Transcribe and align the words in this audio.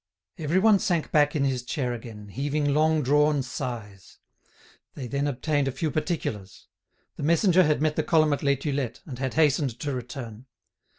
Everyone 0.39 0.79
sank 0.79 1.11
back 1.11 1.35
in 1.35 1.43
his 1.43 1.61
chair 1.61 1.93
again, 1.93 2.29
heaving 2.29 2.73
long 2.73 3.03
drawn 3.03 3.43
sighs. 3.43 4.17
They 4.95 5.05
then 5.05 5.27
obtained 5.27 5.67
a 5.67 5.71
few 5.71 5.91
particulars. 5.91 6.65
The 7.17 7.21
messenger 7.23 7.63
had 7.65 7.83
met 7.83 7.97
the 7.97 8.01
column 8.01 8.33
at 8.33 8.41
Les 8.41 8.55
Tulettes, 8.55 9.01
and 9.05 9.19
had 9.19 9.35
hastened 9.35 9.79
to 9.79 9.91
return. 9.93 10.47